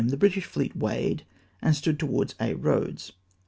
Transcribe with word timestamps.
the 0.07 0.17
British 0.17 0.45
fleet 0.45 0.75
weighed, 0.75 1.27
and 1.61 1.75
stood 1.75 1.99
to 1.99 2.07
wards 2.07 2.33
Aix 2.39 2.59
Eoads. 2.59 3.11